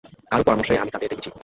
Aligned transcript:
কারো 0.31 0.43
পরামর্শেই 0.43 0.77
আমি 0.77 0.91
তাদের 0.91 1.09
ডেকেছি। 1.11 1.31